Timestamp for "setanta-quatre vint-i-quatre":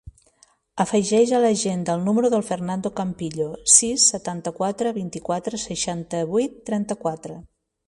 4.15-5.63